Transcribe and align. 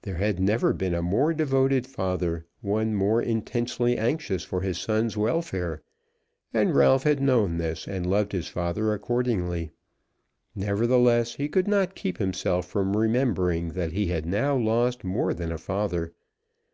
There 0.00 0.14
had 0.14 0.40
never 0.40 0.72
been 0.72 0.94
a 0.94 1.02
more 1.02 1.34
devoted 1.34 1.86
father, 1.86 2.46
one 2.62 2.94
more 2.94 3.20
intensely 3.20 3.98
anxious 3.98 4.42
for 4.42 4.62
his 4.62 4.78
son's 4.78 5.14
welfare; 5.14 5.82
and 6.54 6.74
Ralph 6.74 7.02
had 7.02 7.20
known 7.20 7.58
this, 7.58 7.86
and 7.86 8.08
loved 8.08 8.32
his 8.32 8.48
father 8.48 8.94
accordingly. 8.94 9.72
Nevertheless, 10.54 11.34
he 11.34 11.50
could 11.50 11.68
not 11.68 11.94
keep 11.94 12.16
himself 12.16 12.66
from 12.66 12.96
remembering 12.96 13.72
that 13.74 13.92
he 13.92 14.06
had 14.06 14.24
now 14.24 14.56
lost 14.56 15.04
more 15.04 15.34
than 15.34 15.52
a 15.52 15.58
father. 15.58 16.14